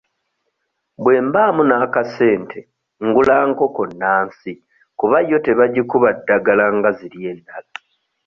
[1.03, 2.59] Bwe mbaamu n'akasente
[3.05, 4.51] ngula nkoko nnansi
[4.99, 7.69] kuba yo tebagikuba ddagala nga ziri endala.